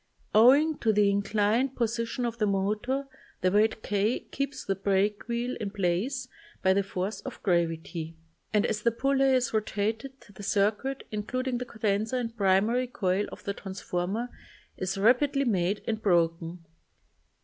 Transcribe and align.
Owing 0.33 0.79
to 0.79 0.91
the 0.91 1.11
inclined 1.11 1.75
position 1.75 2.25
of 2.25 2.39
the 2.39 2.47
motor 2.47 3.07
the 3.41 3.51
weight 3.51 3.83
k 3.83 4.21
keeps 4.31 4.65
the 4.65 4.73
break 4.73 5.27
wheel 5.27 5.55
in 5.59 5.69
place 5.69 6.27
by 6.63 6.73
the 6.73 6.81
force 6.81 7.21
of 7.21 7.39
gravity 7.43 8.15
and 8.51 8.65
as 8.65 8.81
the 8.81 8.89
pulley 8.89 9.29
is 9.35 9.53
rotated 9.53 10.13
the 10.21 10.41
circuit, 10.41 11.03
including 11.11 11.59
the 11.59 11.65
condenser 11.65 12.17
and 12.17 12.35
primary 12.35 12.87
coil 12.87 13.27
of 13.31 13.43
the 13.43 13.53
transformer, 13.53 14.29
is 14.75 14.97
rapidly 14.97 15.45
made 15.45 15.83
and 15.87 16.01
broken. 16.01 16.65